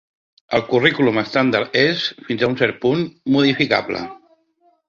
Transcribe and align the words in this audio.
El 0.59 0.63
currículum 0.69 1.19
estàndard 1.23 1.77
és, 1.83 2.07
fins 2.31 2.41
a 2.47 2.51
un 2.55 2.57
cert 2.65 2.83
punt, 2.87 3.05
modificable. 3.37 4.03